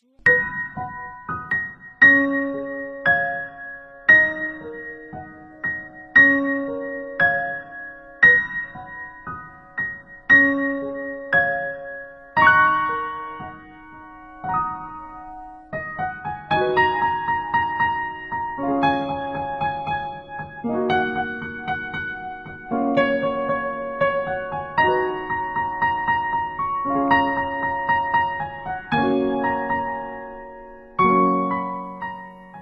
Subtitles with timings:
[0.00, 0.61] 之愿。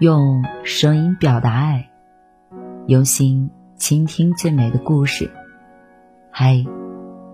[0.01, 1.91] 用声音表达爱，
[2.87, 5.31] 用心倾听最美的故事。
[6.31, 6.65] 嗨，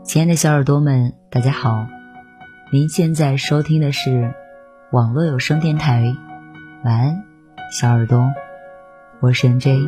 [0.02, 1.86] 亲爱的小耳朵们，大家好！
[2.72, 4.34] 您现在收听的是
[4.90, 6.12] 网络有声电台。
[6.82, 7.22] 晚安，
[7.70, 8.32] 小耳朵，
[9.20, 9.78] 我是 N J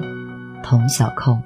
[0.62, 1.36] 童小扣。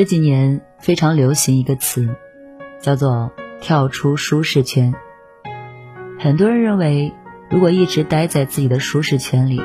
[0.00, 2.16] 这几年非常流行一个词，
[2.80, 4.94] 叫做“跳出舒适圈”。
[6.18, 7.12] 很多人认为，
[7.50, 9.60] 如果一直待在自己的舒适圈里，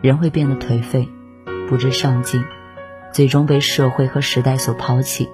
[0.00, 1.08] 人会变得颓废，
[1.68, 2.44] 不知上进，
[3.12, 5.28] 最终被社会和时代所抛弃。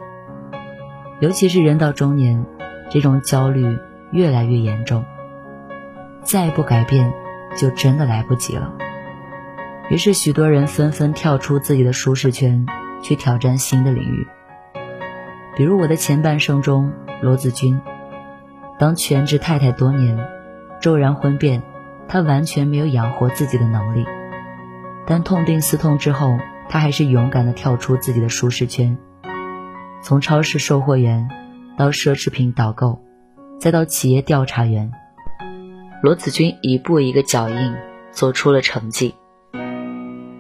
[1.21, 2.47] 尤其是人到中年，
[2.89, 3.67] 这种焦虑
[4.13, 5.05] 越来越严重，
[6.23, 7.13] 再不改变，
[7.55, 8.73] 就真的来不及了。
[9.91, 12.65] 于是，许多人纷纷跳出自己的舒适圈。
[13.01, 14.27] 去挑战新的领域，
[15.59, 17.81] 比如我的前半生中，罗子君，
[18.79, 20.17] 当全职太太多年，
[20.81, 21.65] 骤然婚变，
[22.07, 24.07] 她完全没有养活自己的能力。
[25.05, 26.39] 但痛定思痛之后，
[26.69, 28.97] 她还是勇敢地跳出自己的舒适圈，
[30.01, 31.29] 从超市售货员，
[31.77, 33.01] 到奢侈品导购，
[33.59, 34.93] 再到企业调查员，
[36.05, 37.75] 罗子君一步一个脚印，
[38.13, 39.17] 做出了成绩。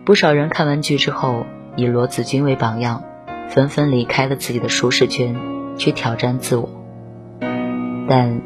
[0.04, 1.44] 不少人看完剧之后。
[1.76, 3.04] 以罗子君为榜样，
[3.48, 5.36] 纷纷离开了自己的舒适圈，
[5.76, 6.68] 去挑战自我。
[8.08, 8.40] 但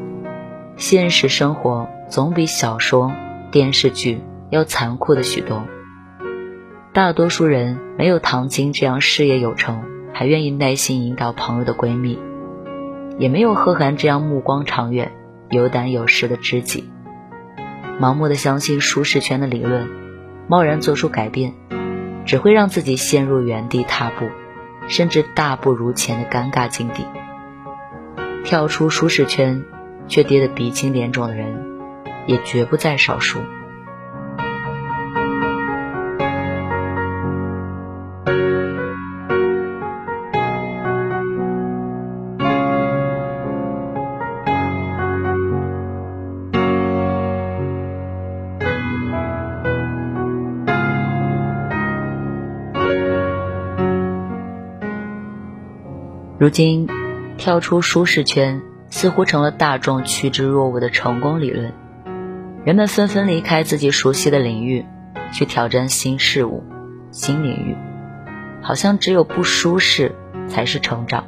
[0.77, 3.13] 现实生活总比小说、
[3.51, 4.21] 电视剧
[4.51, 5.65] 要残酷的许多。
[6.93, 9.83] 大多数人没有唐晶这样事业有成，
[10.13, 12.19] 还愿意耐心引导朋友的闺蜜，
[13.19, 15.13] 也没有贺涵这样目光长远、
[15.51, 16.91] 有胆有识的知己。
[18.01, 19.89] 盲目的相信舒适圈的理论，
[20.49, 21.55] 贸然做出改变。
[22.25, 24.29] 只会让自己陷入原地踏步，
[24.89, 27.07] 甚至大不如前的尴尬境地。
[28.45, 29.65] 跳出舒适圈
[30.09, 31.55] 却跌得鼻青脸肿的人，
[32.27, 33.41] 也绝不在少数。
[56.43, 56.89] 如今，
[57.39, 61.73] 跳出舒适圈似乎成了大众趋之若鹜的成功理论。
[62.65, 64.85] 人们纷纷离开自己熟悉的领域，
[65.33, 66.65] 去挑战新事物、
[67.13, 67.77] 新领域，
[68.61, 70.17] 好像只有不舒适
[70.49, 71.27] 才是成长。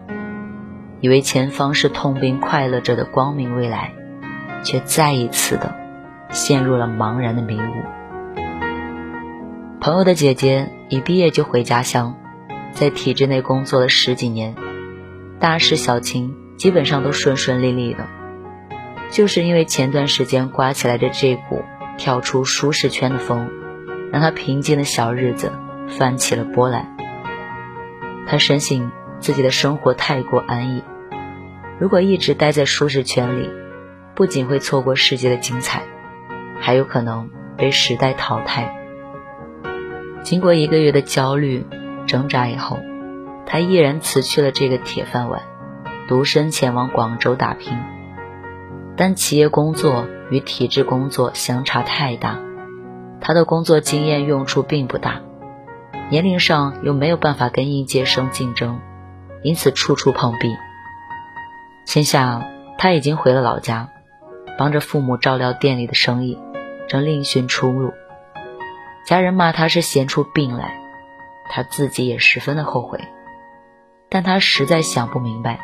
[1.01, 3.93] 以为前方是痛并快乐着的光明未来，
[4.65, 5.77] 却再一次的
[6.31, 8.41] 陷入了茫然的迷雾。
[9.81, 12.17] 朋友的姐姐一毕业就回家乡，
[12.73, 14.57] 在体制内工作了十几年。
[15.45, 18.09] 大事小情基本上都顺顺利利的，
[19.11, 21.63] 就是因为前段时间刮起来的这股
[21.99, 23.51] 跳出舒适圈的风，
[24.11, 25.53] 让他平静的小日子
[25.87, 26.97] 翻起了波澜。
[28.27, 30.83] 他深信自己的生活太过安逸，
[31.79, 33.51] 如果一直待在舒适圈里，
[34.15, 35.83] 不仅会错过世界的精彩，
[36.59, 38.75] 还有可能被时代淘汰。
[40.23, 41.67] 经过一个月的焦虑
[42.07, 42.79] 挣扎以后。
[43.55, 45.43] 他毅然辞去了这个铁饭碗，
[46.09, 47.79] 独身前往广州打拼。
[48.97, 52.41] 但企业工作与体制工作相差太大，
[53.21, 55.21] 他的工作经验用处并不大，
[56.11, 58.81] 年龄上又没有办法跟应届生竞争，
[59.45, 60.53] 因此处处碰壁。
[61.85, 62.43] 心想
[62.77, 63.89] 他已经回了老家，
[64.59, 66.37] 帮着父母照料店里的生意，
[66.89, 67.93] 正另寻出路。
[69.07, 70.77] 家人骂他是闲出病来，
[71.49, 72.99] 他自己也十分的后悔，
[74.09, 75.61] 但他实在想不明白，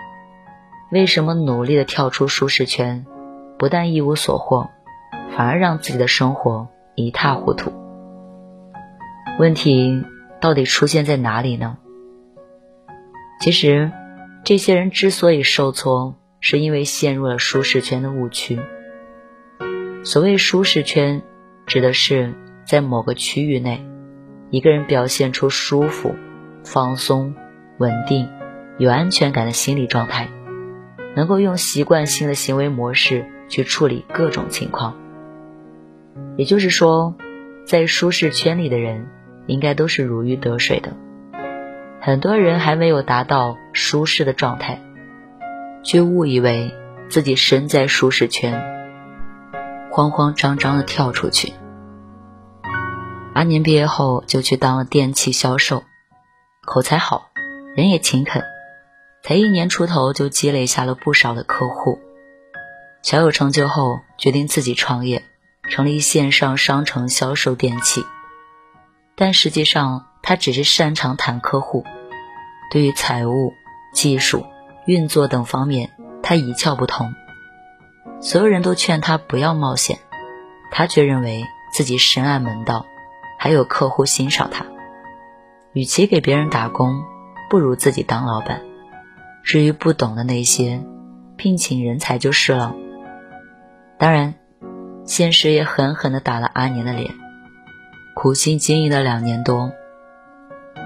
[0.91, 3.07] 为什么努力的跳出舒适圈，
[3.59, 4.71] 不但一无所获，
[5.37, 7.73] 反而让自己的生活一塌糊涂。
[9.39, 10.05] 问题
[10.41, 11.79] 到底出现在哪里呢？
[13.41, 13.91] 其实，
[14.45, 18.61] 这些人之所以受挫，是因为陷入了舒适圈的误区。
[20.03, 21.23] 所谓舒适圈，
[21.67, 22.35] 指的是
[22.67, 23.87] 在某个区域内，
[24.51, 26.15] 一个人表现出舒服、
[26.65, 27.35] 放松、
[27.81, 28.29] 稳定、
[28.77, 30.29] 有安全感的心理状态，
[31.17, 34.99] 能够用习惯性的行为模式去处理各种情况。
[36.37, 37.15] 也就是说，
[37.65, 39.09] 在舒适圈里的人，
[39.47, 40.93] 应该都是如鱼得水的。
[42.03, 44.83] 很多人还没有达到舒适的状态，
[45.83, 46.75] 却误以为
[47.09, 48.63] 自己身在舒适圈，
[49.91, 51.55] 慌慌张张的跳出去。
[53.33, 55.83] 阿年毕业后就去当了电器销售，
[56.67, 57.30] 口才好，
[57.75, 58.43] 人也勤恳，
[59.23, 61.99] 才一年出头就积累下了不少的客户。
[63.03, 65.23] 小有成就后，决定自己创业，
[65.71, 68.05] 成立线上商城销售电器，
[69.15, 70.07] 但实际上。
[70.23, 71.83] 他只是擅长谈客户，
[72.71, 73.55] 对于财务、
[73.95, 74.45] 技术、
[74.85, 75.91] 运作等方面，
[76.23, 77.15] 他一窍不通。
[78.21, 79.99] 所有人都劝他不要冒险，
[80.71, 82.85] 他却认为自己深谙门道，
[83.39, 84.67] 还有客户欣赏他。
[85.73, 87.03] 与其给别人打工，
[87.51, 88.63] 不如自己当老板。
[89.43, 90.83] 至于不懂的那些，
[91.37, 92.75] 聘请人才就是了。
[93.99, 94.35] 当然，
[95.05, 97.13] 现实也狠狠地打了阿年的脸。
[98.15, 99.73] 苦心经营了两年多。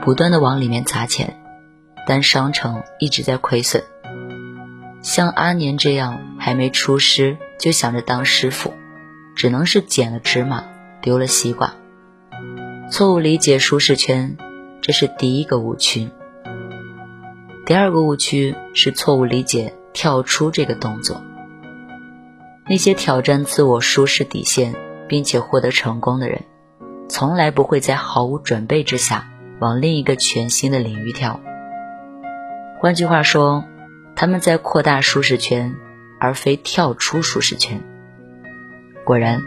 [0.04, 1.36] 不断的往里面砸钱，
[2.06, 3.82] 但商城一直在亏损。
[5.02, 8.72] 像阿年这样还没出师就想着当师傅，
[9.36, 10.64] 只能是捡了芝麻
[11.02, 11.74] 丢了西瓜。
[12.90, 14.36] 错误理解舒适圈，
[14.80, 16.08] 这是第一个误区。
[17.66, 21.22] 第二个误区是错误理解跳出这个动作。
[22.68, 24.74] 那些挑战自我舒适底线
[25.08, 26.42] 并且获得成功的人，
[27.08, 29.30] 从来不会在毫无准备之下。
[29.60, 31.40] 往另一个全新的领域跳。
[32.80, 33.64] 换句话说，
[34.16, 35.76] 他们在扩大舒适圈，
[36.18, 37.80] 而非跳出舒适圈。
[39.04, 39.40] 果然，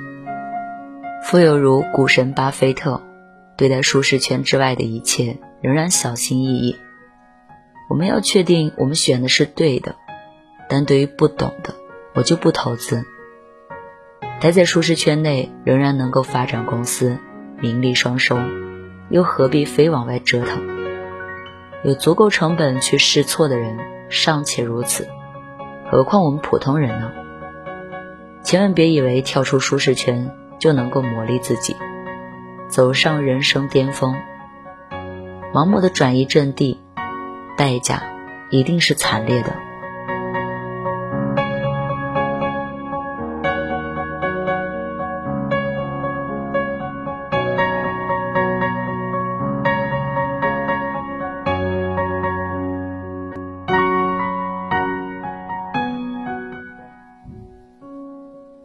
[1.24, 3.04] 富有如股神巴菲特，
[3.58, 6.78] 对待舒适圈之外的一切仍然小心翼翼。
[7.88, 9.96] 我们要确定我们选的是对的，
[10.70, 11.74] 但对于不懂的，
[12.14, 13.06] 我就不投资。
[14.40, 17.18] 待在舒适圈内，仍然能够发展公司，
[17.60, 18.38] 名利双收。
[19.10, 20.62] 又何必非往外折腾？
[21.84, 23.78] 有足够成本去试错的人
[24.10, 25.08] 尚且如此，
[25.90, 27.12] 何况我们普通人呢？
[28.44, 31.76] 千万别以为跳出舒适圈就能够磨砺自己，
[32.68, 34.14] 走上人生巅峰。
[35.54, 36.82] 盲目的转移阵地，
[37.58, 38.04] 代价
[38.50, 39.54] 一定是惨烈的。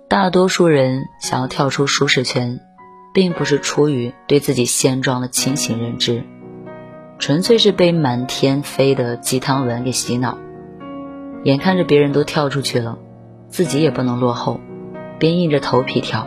[0.09, 2.61] 大多数人想要跳出舒适圈，
[3.12, 6.23] 并不是出于对自己现状的清醒认知，
[7.23, 10.38] 纯粹是被满天飞的鸡汤文给洗脑。
[11.45, 12.99] 眼看着别人都跳出去了，
[13.49, 14.59] 自己也不能落后，
[15.21, 16.26] 便硬着头皮跳。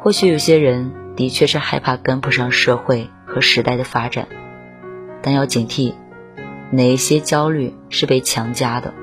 [0.00, 4.28] 或许有些人的确是害怕跟不上社会和时代的发展，
[5.20, 5.92] 但要警惕，
[6.70, 8.94] 哪一些焦虑是被强加的。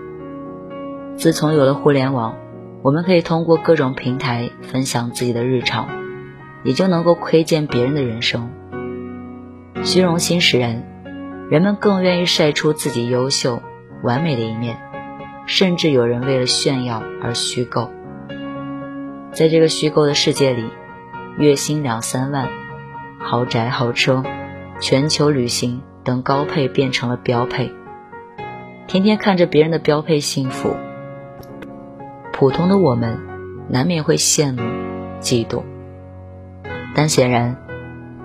[1.18, 2.34] 自从有了互联网。
[2.82, 5.88] 我们可以通过各种平台分享自己的日常，
[6.64, 8.50] 也就能够窥见别人的人生。
[9.84, 10.84] 虚荣心使然，
[11.50, 13.62] 人们更愿意晒出自己优秀、
[14.04, 14.78] 完美的一面，
[15.46, 17.90] 甚至有人为了炫耀而虚构。
[19.32, 20.66] 在这个虚构的世界里，
[21.38, 22.50] 月薪两三万、
[23.20, 24.24] 豪宅豪车、
[24.80, 27.72] 全球旅行等高配变成了标配。
[28.88, 30.76] 天天看着别人的标配幸福。
[32.34, 33.20] 普通的我们，
[33.70, 34.62] 难免会羡慕、
[35.22, 35.64] 嫉妒，
[36.94, 37.58] 但显然，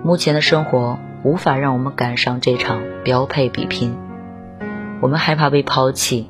[0.02, 3.96] 目前的生活无法让我们赶上这场标配比拼。
[5.00, 6.28] 我们害怕被抛弃，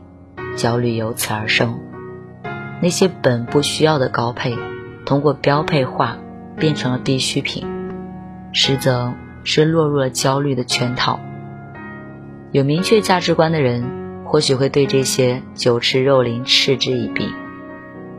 [0.56, 1.78] 焦虑由此而生。
[2.80, 4.56] 那些本不需要的高配，
[5.06, 6.18] 通过标配化
[6.56, 7.66] 变成了必需品，
[8.52, 11.20] 实则是落入了焦虑的圈套。
[12.50, 13.84] 有明确价值观的人，
[14.24, 17.32] 或许会对这些酒池肉林嗤之以鼻。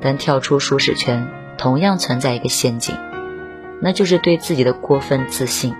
[0.01, 1.27] 但跳出舒适圈，
[1.57, 2.95] 同样存在一个陷阱，
[3.79, 5.75] 那就是对自己的过分自信。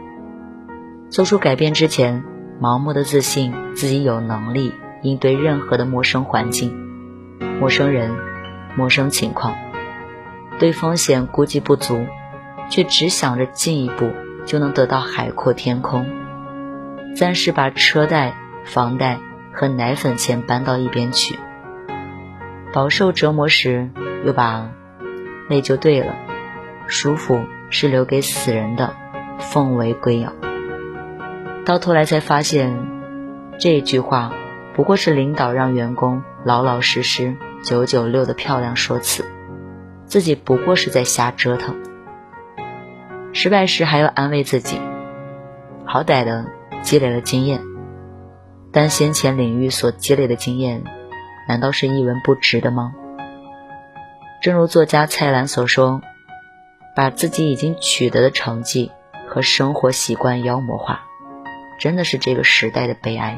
[1.14, 2.24] 做出改变之前，
[2.60, 6.76] 盲目的自信自己有能力应对任何的陌生环境、
[7.60, 8.18] 陌生人、
[8.76, 9.56] 陌生情况，
[10.58, 12.08] 对风险估计不足，
[12.68, 14.10] 却只想着进一步
[14.48, 16.10] 就能得到海阔天空，
[17.16, 19.20] 暂时把车贷、房贷
[19.54, 21.38] 和奶粉钱搬到一边去，
[22.74, 23.92] 饱受折磨时
[24.26, 24.68] 又把
[25.48, 26.16] “累就对了，
[26.88, 27.40] 舒服
[27.70, 28.96] 是留给死人的”
[29.38, 30.43] 奉为圭臬。
[31.66, 32.78] 到头来才发现，
[33.58, 34.34] 这句话
[34.76, 39.24] 不过是领导让员工老老实实九九六的漂亮说辞，
[40.06, 41.76] 自己不过是在瞎折腾。
[43.32, 44.78] 失败时还要安慰自己，
[45.86, 46.46] 好歹的
[46.82, 47.62] 积累了经验，
[48.74, 50.84] 但先前领域所积累的经验，
[51.48, 52.94] 难道是一文不值的吗？
[54.42, 56.02] 正如作家蔡澜所说，
[56.94, 58.92] 把自己已经取得的成绩
[59.30, 61.06] 和生活习惯妖魔化。
[61.84, 63.38] 真的是这个时代的悲哀。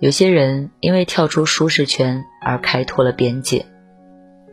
[0.00, 3.66] 有些人因为跳出舒适圈而开拓了边界，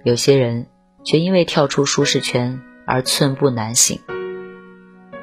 [0.04, 0.68] 有些人
[1.04, 4.00] 却因为跳出舒适圈而寸步难行。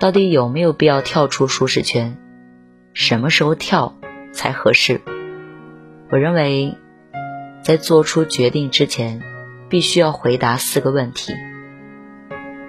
[0.00, 2.18] 到底有没有必要跳出舒适圈？
[2.94, 3.94] 什么时候跳？
[4.36, 5.00] 才合适。
[6.10, 6.76] 我认为，
[7.62, 9.20] 在做出决定之前，
[9.68, 11.32] 必须要回答四个问题：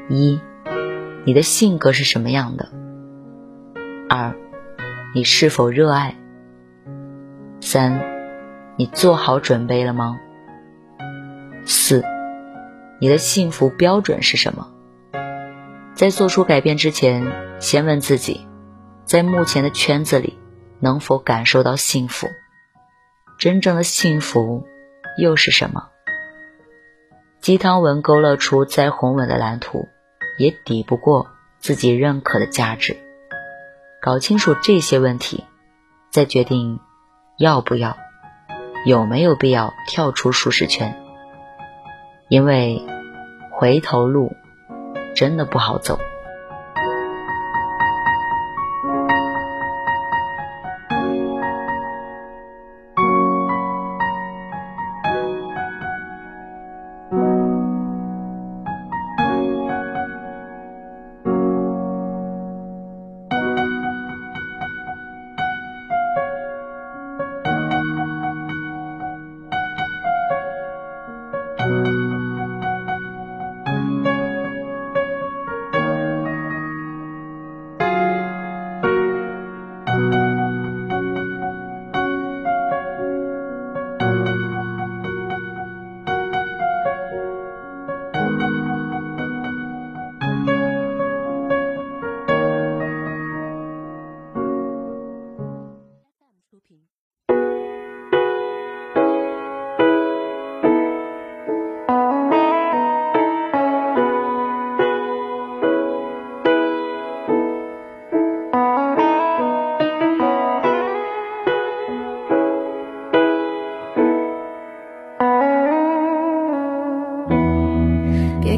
[0.09, 0.39] 一，
[1.25, 2.69] 你的性格是什么样的？
[4.09, 4.33] 二，
[5.13, 6.15] 你是否热爱？
[7.59, 8.01] 三，
[8.77, 10.17] 你做好准备了吗？
[11.65, 12.03] 四，
[12.99, 14.71] 你的幸福标准是什么？
[15.93, 17.27] 在做出改变之前，
[17.59, 18.47] 先问自己，
[19.03, 20.39] 在目前的圈子里。
[20.79, 22.27] 能否感受到幸福？
[23.37, 24.67] 真正的幸福
[25.17, 25.89] 又是什么？
[27.39, 29.87] 鸡汤文勾勒出再宏伟的蓝图，
[30.37, 31.27] 也抵不过
[31.59, 32.97] 自己认可的价值。
[34.01, 35.43] 搞清楚这些问题，
[36.11, 36.79] 再决定
[37.37, 37.97] 要不要、
[38.85, 40.95] 有没有必要跳出舒适圈。
[42.29, 42.85] 因为
[43.51, 44.33] 回头路
[45.15, 45.99] 真的不好走。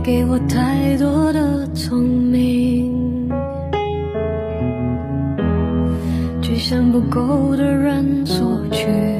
[0.01, 3.29] 给我太多的聪明，
[6.41, 9.18] 去向不够的人索取。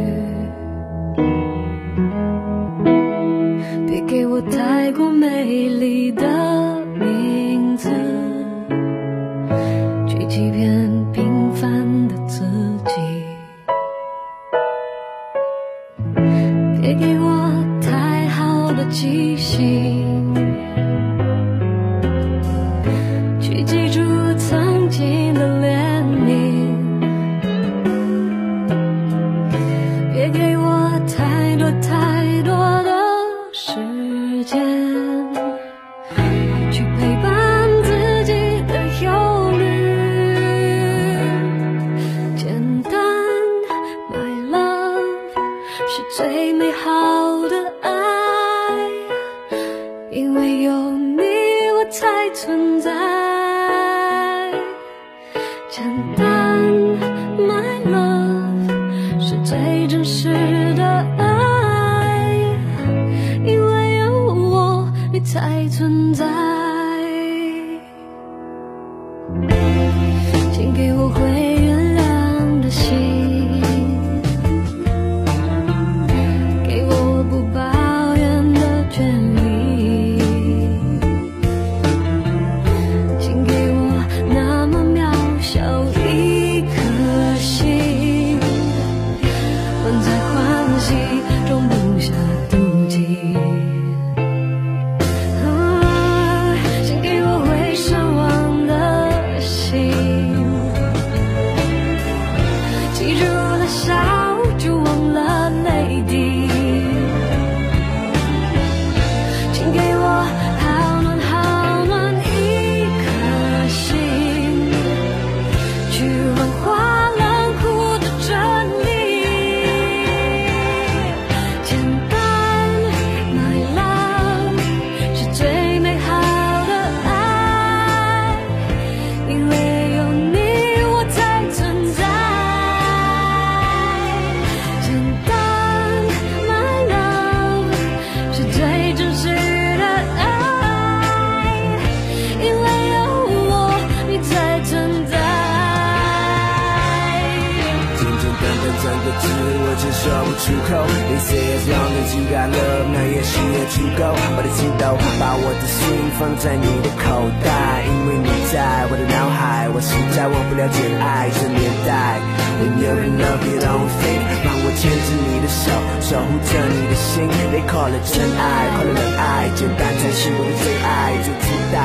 [164.80, 164.96] 牵着
[165.28, 165.70] 你的手，
[166.00, 167.28] 守护着你的心。
[167.52, 171.20] They call it 真爱，快乐的爱，简单才是我的最爱。
[171.20, 171.76] 就期待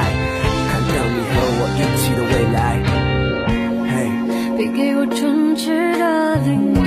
[0.70, 2.56] 看到你和我一起的未来。
[3.90, 3.92] 嘿、
[4.56, 5.66] 别给我真挚
[5.98, 6.86] 的淋漓，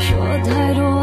[0.00, 0.10] 说
[0.42, 0.97] 太多。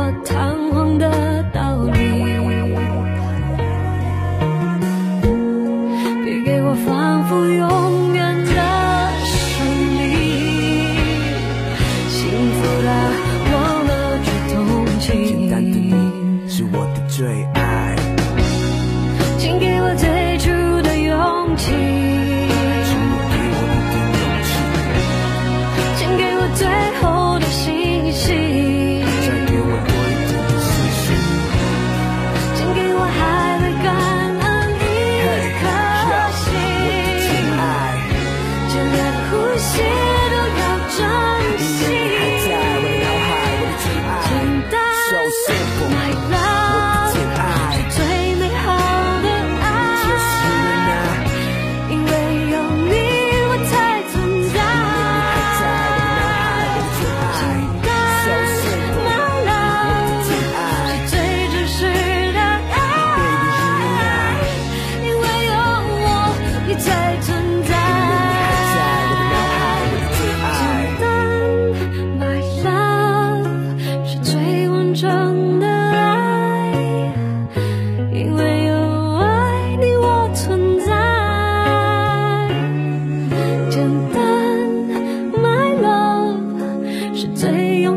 [16.57, 17.97] 是我的最爱。
[19.37, 22.04] 请给我最初的勇气。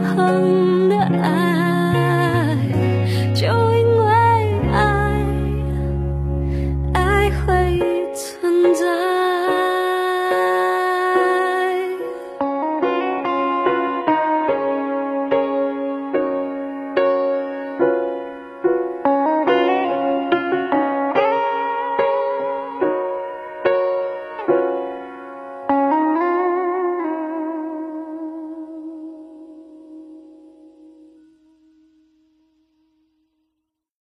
[0.03, 0.58] 恨。